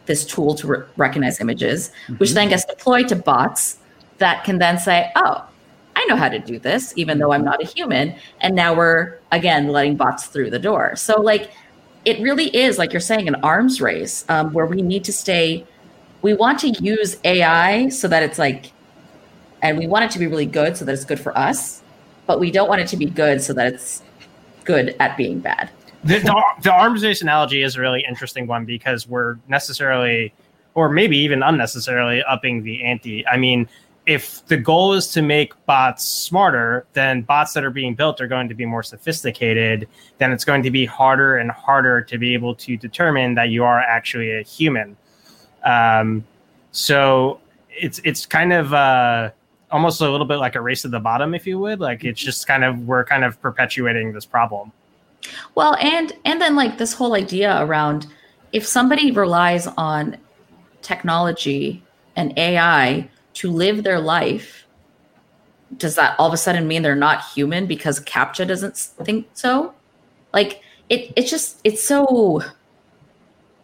this 0.06 0.26
tool 0.26 0.54
to 0.54 0.66
re- 0.66 0.82
recognize 0.96 1.40
images, 1.40 1.88
mm-hmm. 1.88 2.16
which 2.16 2.32
then 2.32 2.48
gets 2.50 2.64
deployed 2.66 3.08
to 3.08 3.16
bots 3.16 3.78
that 4.18 4.44
can 4.44 4.58
then 4.58 4.78
say, 4.78 5.10
"Oh, 5.16 5.44
I 6.04 6.06
know 6.08 6.16
how 6.16 6.28
to 6.28 6.38
do 6.38 6.58
this, 6.58 6.92
even 6.96 7.18
though 7.18 7.32
I'm 7.32 7.44
not 7.44 7.62
a 7.62 7.66
human. 7.66 8.14
And 8.40 8.54
now 8.54 8.74
we're 8.74 9.18
again 9.32 9.68
letting 9.68 9.96
bots 9.96 10.26
through 10.26 10.50
the 10.50 10.58
door. 10.58 10.96
So 10.96 11.20
like 11.20 11.50
it 12.04 12.20
really 12.20 12.54
is 12.54 12.76
like 12.78 12.92
you're 12.92 13.00
saying 13.00 13.28
an 13.28 13.36
arms 13.36 13.80
race 13.80 14.24
um, 14.28 14.52
where 14.52 14.66
we 14.66 14.82
need 14.82 15.04
to 15.04 15.12
stay. 15.12 15.66
We 16.22 16.34
want 16.34 16.58
to 16.60 16.68
use 16.68 17.16
AI 17.24 17.88
so 17.88 18.08
that 18.08 18.22
it's 18.22 18.38
like, 18.38 18.72
and 19.62 19.78
we 19.78 19.86
want 19.86 20.04
it 20.04 20.10
to 20.12 20.18
be 20.18 20.26
really 20.26 20.46
good 20.46 20.76
so 20.76 20.84
that 20.84 20.92
it's 20.92 21.04
good 21.04 21.20
for 21.20 21.36
us, 21.36 21.82
but 22.26 22.38
we 22.40 22.50
don't 22.50 22.68
want 22.68 22.82
it 22.82 22.88
to 22.88 22.96
be 22.96 23.06
good 23.06 23.40
so 23.40 23.54
that 23.54 23.72
it's 23.72 24.02
good 24.64 24.94
at 25.00 25.16
being 25.16 25.40
bad. 25.40 25.70
The, 26.04 26.18
the, 26.18 26.42
the 26.62 26.72
arms 26.72 27.02
race 27.02 27.22
analogy 27.22 27.62
is 27.62 27.76
a 27.76 27.80
really 27.80 28.04
interesting 28.06 28.46
one 28.46 28.66
because 28.66 29.08
we're 29.08 29.36
necessarily, 29.48 30.34
or 30.74 30.90
maybe 30.90 31.16
even 31.16 31.42
unnecessarily, 31.42 32.22
upping 32.24 32.62
the 32.62 32.84
ante. 32.84 33.26
I 33.26 33.38
mean, 33.38 33.66
if 34.06 34.44
the 34.46 34.56
goal 34.56 34.92
is 34.92 35.08
to 35.08 35.22
make 35.22 35.52
bots 35.66 36.06
smarter, 36.06 36.86
then 36.92 37.22
bots 37.22 37.54
that 37.54 37.64
are 37.64 37.70
being 37.70 37.94
built 37.94 38.20
are 38.20 38.26
going 38.26 38.48
to 38.48 38.54
be 38.54 38.66
more 38.66 38.82
sophisticated. 38.82 39.88
Then 40.18 40.30
it's 40.30 40.44
going 40.44 40.62
to 40.62 40.70
be 40.70 40.84
harder 40.84 41.38
and 41.38 41.50
harder 41.50 42.02
to 42.02 42.18
be 42.18 42.34
able 42.34 42.54
to 42.56 42.76
determine 42.76 43.34
that 43.34 43.48
you 43.48 43.64
are 43.64 43.80
actually 43.80 44.32
a 44.32 44.42
human. 44.42 44.96
Um, 45.64 46.24
so 46.72 47.40
it's 47.70 48.00
it's 48.04 48.26
kind 48.26 48.52
of 48.52 48.74
uh, 48.74 49.30
almost 49.70 50.02
a 50.02 50.10
little 50.10 50.26
bit 50.26 50.36
like 50.36 50.54
a 50.54 50.60
race 50.60 50.82
to 50.82 50.88
the 50.88 51.00
bottom, 51.00 51.34
if 51.34 51.46
you 51.46 51.58
would. 51.58 51.80
Like 51.80 52.04
it's 52.04 52.20
just 52.20 52.46
kind 52.46 52.62
of 52.62 52.80
we're 52.86 53.04
kind 53.04 53.24
of 53.24 53.40
perpetuating 53.40 54.12
this 54.12 54.26
problem. 54.26 54.70
Well, 55.54 55.76
and 55.76 56.12
and 56.26 56.42
then 56.42 56.56
like 56.56 56.76
this 56.76 56.92
whole 56.92 57.14
idea 57.14 57.62
around 57.62 58.06
if 58.52 58.66
somebody 58.66 59.10
relies 59.10 59.66
on 59.66 60.18
technology 60.82 61.82
and 62.16 62.36
AI 62.38 63.08
to 63.34 63.50
live 63.50 63.82
their 63.82 64.00
life, 64.00 64.66
does 65.76 65.96
that 65.96 66.14
all 66.18 66.28
of 66.28 66.34
a 66.34 66.36
sudden 66.36 66.66
mean 66.68 66.82
they're 66.82 66.94
not 66.94 67.24
human 67.34 67.66
because 67.66 68.00
CAPTCHA 68.00 68.46
doesn't 68.46 68.76
think 68.76 69.28
so? 69.34 69.74
Like 70.32 70.60
it, 70.88 71.12
it's 71.16 71.30
just 71.30 71.60
it's 71.64 71.82
so 71.82 72.42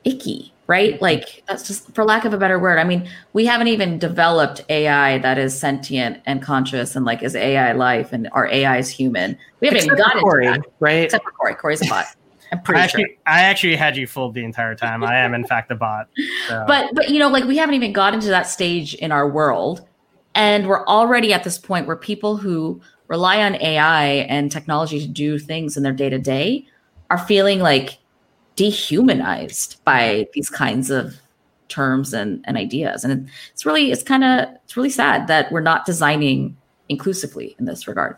icky, 0.05 0.53
right? 0.67 1.01
Like 1.01 1.43
that's 1.47 1.67
just 1.67 1.93
for 1.95 2.05
lack 2.05 2.25
of 2.25 2.33
a 2.33 2.39
better 2.39 2.59
word. 2.59 2.79
I 2.79 2.85
mean, 2.85 3.09
we 3.33 3.47
haven't 3.47 3.69
even 3.69 3.99
developed 3.99 4.65
AI 4.69 5.19
that 5.19 5.39
is 5.39 5.59
sentient 5.59 6.21
and 6.27 6.43
conscious 6.43 6.97
and 6.97 7.05
like 7.05 7.23
is 7.23 7.37
AI 7.37 7.73
life 7.73 8.13
and 8.13 8.29
our 8.33 8.47
AI 8.49 8.79
is 8.79 8.89
human. 8.89 9.37
We 9.61 9.69
haven't 9.69 9.79
Except 9.85 9.93
even 9.93 10.05
gotten 10.05 10.21
Corey, 10.23 10.47
that. 10.47 10.61
right? 10.81 11.05
Except 11.05 11.25
for 11.25 11.33
Corey. 11.33 11.55
Corey's 11.55 11.83
a 11.83 11.89
bot. 11.89 12.07
I'm 12.53 12.63
pretty 12.63 12.81
I 12.81 12.85
actually, 12.85 13.05
sure. 13.05 13.15
I 13.27 13.41
actually 13.43 13.77
had 13.77 13.97
you 13.97 14.07
fooled 14.07 14.35
the 14.35 14.45
entire 14.45 14.75
time. 14.75 15.05
I 15.05 15.19
am 15.19 15.35
in 15.35 15.45
fact 15.45 15.71
a 15.71 15.77
bot. 15.77 16.09
So. 16.49 16.65
But 16.69 16.95
but 16.95 17.11
you 17.11 17.19
know, 17.19 17.29
like 17.29 17.45
we 17.45 17.57
haven't 17.57 17.75
even 17.75 17.93
gotten 17.93 18.21
to 18.21 18.29
that 18.29 18.47
stage 18.47 18.95
in 18.95 19.13
our 19.13 19.29
world, 19.29 19.87
and 20.35 20.67
we're 20.67 20.85
already 20.87 21.33
at 21.33 21.45
this 21.45 21.59
point 21.59 21.87
where 21.87 21.97
people 21.97 22.37
who 22.37 22.81
rely 23.09 23.43
on 23.43 23.57
AI 23.57 24.05
and 24.29 24.51
technology 24.51 25.01
to 25.01 25.07
do 25.07 25.39
things 25.39 25.77
in 25.77 25.83
their 25.83 25.93
day 25.93 26.09
to 26.09 26.19
day 26.19 26.67
are 27.11 27.19
feeling 27.19 27.59
like 27.59 27.99
dehumanized 28.57 29.83
by 29.85 30.29
these 30.33 30.49
kinds 30.49 30.91
of 30.91 31.15
terms 31.69 32.13
and, 32.13 32.45
and 32.47 32.57
ideas. 32.57 33.05
And 33.05 33.29
it's 33.53 33.65
really 33.65 33.91
it's 33.91 34.03
kind 34.03 34.25
of 34.25 34.49
it's 34.65 34.77
really 34.77 34.91
sad 34.91 35.27
that 35.29 35.51
we're 35.51 35.61
not 35.61 35.87
designing 35.87 36.57
inclusively 36.89 37.57
in 37.59 37.65
this 37.65 37.89
regard. 37.89 38.17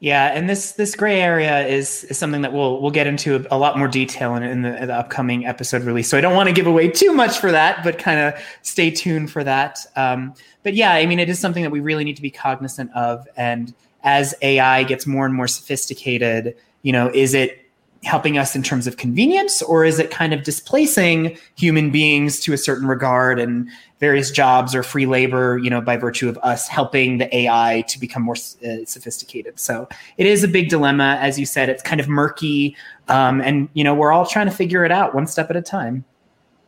Yeah, 0.00 0.26
and 0.26 0.48
this 0.48 0.72
this 0.72 0.94
gray 0.94 1.20
area 1.20 1.66
is 1.66 2.04
is 2.04 2.16
something 2.16 2.42
that 2.42 2.52
we'll 2.52 2.80
we'll 2.80 2.92
get 2.92 3.08
into 3.08 3.44
a, 3.50 3.58
lot 3.58 3.76
more 3.76 3.88
detail 3.88 4.36
in, 4.36 4.44
in, 4.44 4.62
the, 4.62 4.82
in, 4.82 4.86
the, 4.86 4.94
upcoming 4.94 5.44
episode 5.44 5.82
release. 5.82 6.08
So 6.08 6.16
I 6.16 6.20
don't 6.20 6.36
want 6.36 6.48
to 6.48 6.54
give 6.54 6.68
away 6.68 6.88
too 6.88 7.12
much 7.12 7.38
for 7.38 7.50
that, 7.50 7.82
but 7.82 7.98
kind 7.98 8.20
of 8.20 8.40
stay 8.62 8.92
tuned 8.92 9.32
for 9.32 9.42
that. 9.42 9.80
Um, 9.96 10.34
but 10.62 10.74
yeah, 10.74 10.92
I 10.92 11.06
mean, 11.06 11.18
it 11.18 11.28
is 11.28 11.40
something 11.40 11.64
that 11.64 11.70
we 11.70 11.80
really 11.80 12.04
need 12.04 12.14
to 12.14 12.22
be 12.22 12.30
cognizant 12.30 12.92
of. 12.92 13.26
And 13.36 13.74
as 14.04 14.36
AI 14.40 14.84
gets 14.84 15.04
more 15.04 15.26
and 15.26 15.34
more 15.34 15.48
sophisticated, 15.48 16.54
you 16.82 16.92
know, 16.92 17.10
is 17.12 17.34
it 17.34 17.67
helping 18.04 18.38
us 18.38 18.54
in 18.54 18.62
terms 18.62 18.86
of 18.86 18.96
convenience 18.96 19.60
or 19.60 19.84
is 19.84 19.98
it 19.98 20.10
kind 20.10 20.32
of 20.32 20.44
displacing 20.44 21.36
human 21.56 21.90
beings 21.90 22.38
to 22.38 22.52
a 22.52 22.58
certain 22.58 22.86
regard 22.86 23.40
and 23.40 23.68
various 23.98 24.30
jobs 24.30 24.72
or 24.72 24.84
free 24.84 25.04
labor 25.04 25.58
you 25.58 25.68
know 25.68 25.80
by 25.80 25.96
virtue 25.96 26.28
of 26.28 26.38
us 26.38 26.68
helping 26.68 27.18
the 27.18 27.36
ai 27.36 27.82
to 27.88 27.98
become 27.98 28.22
more 28.22 28.36
uh, 28.36 28.84
sophisticated? 28.84 29.58
So 29.58 29.88
it 30.16 30.26
is 30.26 30.44
a 30.44 30.48
big 30.48 30.68
dilemma 30.68 31.18
as 31.20 31.38
you 31.40 31.46
said 31.46 31.68
it's 31.68 31.82
kind 31.82 32.00
of 32.00 32.08
murky 32.08 32.76
um, 33.08 33.40
and 33.40 33.68
you 33.74 33.82
know 33.82 33.94
we're 33.94 34.12
all 34.12 34.26
trying 34.26 34.46
to 34.46 34.54
figure 34.54 34.84
it 34.84 34.92
out 34.92 35.14
one 35.14 35.26
step 35.26 35.50
at 35.50 35.56
a 35.56 35.62
time. 35.62 36.04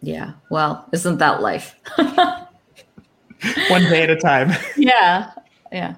Yeah 0.03 0.33
well 0.51 0.85
isn't 0.93 1.19
that 1.19 1.41
life? 1.43 1.77
One 3.69 3.83
day 3.85 4.03
at 4.03 4.11
a 4.11 4.17
time. 4.17 4.51
Yeah 4.77 5.31
yeah. 5.71 5.95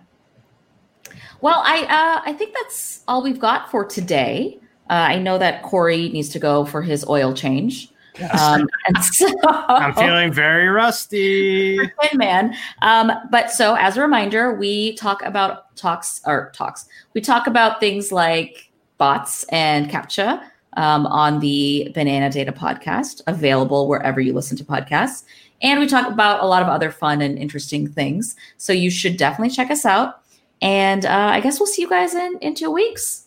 Well 1.41 1.63
i 1.65 1.81
uh, 1.83 2.31
i 2.31 2.35
think 2.35 2.55
that's 2.55 3.03
all 3.09 3.23
we've 3.23 3.41
got 3.41 3.71
for 3.71 3.85
today 3.87 4.59
uh, 4.93 5.07
I 5.09 5.19
know 5.19 5.39
that 5.39 5.63
Corey 5.63 6.11
needs 6.11 6.29
to 6.29 6.39
go 6.39 6.67
for 6.67 6.83
his 6.83 7.03
oil 7.09 7.33
change. 7.33 7.89
Yes. 8.21 8.39
Um, 8.39 8.69
and 8.87 8.99
so, 9.03 9.27
I'm 9.49 9.95
feeling 9.95 10.31
very 10.31 10.69
rusty. 10.69 11.79
Man. 12.13 12.55
Um, 12.83 13.11
but 13.31 13.51
so 13.51 13.75
as 13.75 13.97
a 13.97 14.03
reminder, 14.03 14.53
we 14.53 14.95
talk 14.97 15.23
about 15.23 15.75
talks 15.77 16.21
or 16.27 16.53
talks. 16.55 16.85
We 17.15 17.23
talk 17.23 17.47
about 17.47 17.81
things 17.81 18.13
like 18.13 18.71
bots 18.99 19.45
and 19.45 19.91
CAPTCHA 19.91 20.43
um, 20.77 21.07
on 21.07 21.41
the 21.41 21.91
Banana 21.95 22.29
Data 22.29 22.53
podcast, 22.53 23.23
available 23.27 23.89
wherever 23.89 24.21
you 24.21 24.35
listen 24.35 24.59
to 24.59 24.65
podcasts. 24.65 25.25
And 25.63 25.81
we 25.81 25.87
talk 25.87 26.07
about 26.07 26.45
a 26.45 26.47
lot 26.47 26.61
of 26.61 26.69
other 26.69 26.91
fun 26.91 27.23
and 27.23 27.39
interesting 27.39 27.89
things. 27.89 28.37
So 28.59 28.75
you 28.75 28.91
should 28.91 29.17
definitely 29.17 29.55
check 29.55 29.71
us 29.71 29.87
out. 29.87 30.21
And 30.61 31.07
uh, 31.07 31.31
I 31.33 31.41
guess 31.41 31.59
we'll 31.59 31.67
see 31.67 31.81
you 31.81 31.89
guys 31.89 32.15
in, 32.15 32.37
in 32.43 32.55
two 32.55 32.71
weeks. 32.71 33.22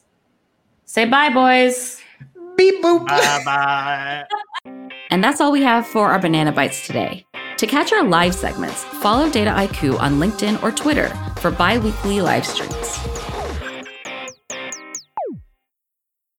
Say 0.86 1.06
bye, 1.06 1.30
boys. 1.30 2.00
Beep 2.56 2.82
boop. 2.84 3.08
Bye 3.08 3.42
bye. 3.44 4.24
and 5.10 5.24
that's 5.24 5.42
all 5.42 5.52
we 5.52 5.62
have 5.64 5.86
for 5.86 6.12
our 6.12 6.20
Banana 6.20 6.54
Bytes 6.54 6.86
today. 6.86 7.26
To 7.58 7.68
catch 7.68 7.92
our 7.92 8.04
live 8.04 8.36
segments, 8.36 8.84
follow 8.84 9.30
Dataiku 9.30 10.00
on 10.00 10.20
LinkedIn 10.20 10.62
or 10.62 10.72
Twitter 10.72 11.10
for 11.40 11.52
bi 11.52 11.78
weekly 11.78 12.22
live 12.22 12.46
streams. 12.46 13.25